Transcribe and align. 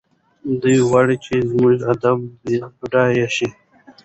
دی 0.61 0.75
غواړي 0.87 1.15
چې 1.25 1.33
زموږ 1.49 1.75
ادب 1.91 2.19
بډایه 2.79 3.27
شي. 3.35 3.49